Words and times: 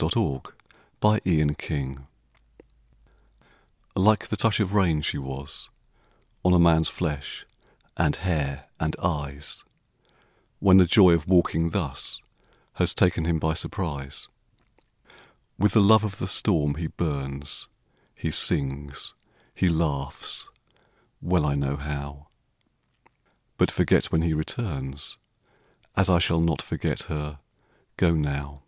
LIKE 0.00 0.14
THE 0.14 0.44
TOUCH 0.98 1.24
OF 1.26 1.26
RAIN 1.58 1.94
LIKE 3.94 4.28
the 4.28 4.36
touch 4.38 4.58
of 4.58 4.72
rain 4.72 5.02
she 5.02 5.18
was 5.18 5.68
On 6.42 6.54
a 6.54 6.58
man's 6.58 6.88
flesh 6.88 7.44
and 7.98 8.16
hair 8.16 8.64
and 8.80 8.96
eyes 9.02 9.62
When 10.58 10.78
the 10.78 10.86
joy 10.86 11.10
of 11.12 11.28
walking 11.28 11.68
thus 11.68 12.18
Has 12.76 12.94
taken 12.94 13.26
him 13.26 13.38
by 13.38 13.52
surprise: 13.52 14.28
With 15.58 15.72
the 15.72 15.82
love 15.82 16.02
of 16.02 16.16
the 16.16 16.26
storm 16.28 16.76
he 16.76 16.86
burns, 16.86 17.68
He 18.18 18.30
sings, 18.30 19.12
he 19.54 19.68
laughs, 19.68 20.48
well 21.20 21.44
I 21.44 21.54
know 21.54 21.76
how, 21.76 22.28
But 23.58 23.70
forgets 23.70 24.10
when 24.10 24.22
he 24.22 24.32
returns 24.32 25.18
As 25.94 26.08
I 26.08 26.18
shall 26.18 26.40
not 26.40 26.62
forget 26.62 27.02
her 27.12 27.38
"Go 27.98 28.14
now." 28.14 28.62